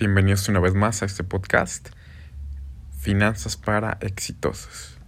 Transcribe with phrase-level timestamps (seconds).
[0.00, 1.90] Bienvenidos una vez más a este podcast,
[3.00, 4.98] Finanzas para Exitosos.